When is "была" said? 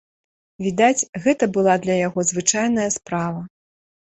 1.57-1.75